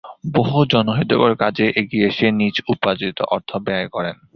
বহু 0.35 0.57
জনহিতকর 0.65 1.31
কাজে 1.35 1.65
এগিয়ে 1.75 2.07
এসে 2.07 2.27
নিজ 2.31 2.55
উপার্জিত 2.67 3.17
অর্থ 3.31 3.49
ব্যয় 3.65 3.87
করেন। 3.87 4.15